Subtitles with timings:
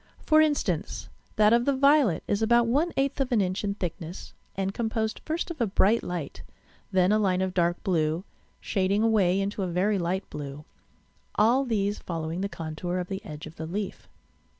[0.25, 4.33] For instance, that of the violet is about one eighth of an inch in thickness,
[4.55, 6.41] and composed first of a bright light,
[6.91, 8.23] then a line of dark blue,
[8.59, 10.65] shading away into a very light blue,
[11.35, 14.09] all these following the contour of the edge of the leaf.